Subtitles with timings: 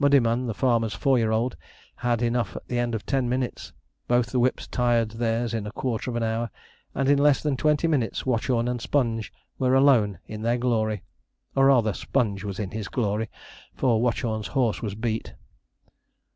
[0.00, 1.56] Muddyman, the farmer's four year old,
[1.96, 3.72] had enough at the end of ten minutes;
[4.06, 6.50] both the whips tired theirs in a quarter of an hour;
[6.94, 11.02] and in less than twenty minutes Watchorn and Sponge were alone in their glory,
[11.56, 13.28] or rather Sponge was in his glory,
[13.74, 15.34] for Watchorn's horse was beat.